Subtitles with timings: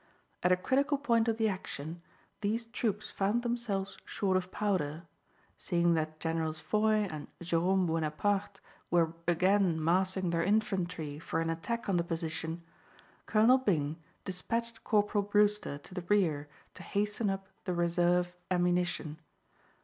[0.41, 2.01] At a critical point of the action
[2.41, 5.03] these troops found themselves short of powder.
[5.59, 8.59] Seeing that Generals Foy and Jerome Buonaparte
[8.89, 12.63] were again massing their infantry for an attack on the position,
[13.27, 19.19] Colonel Byng dispatched Corporal Brewster to the rear to hasten up the reserve ammunition.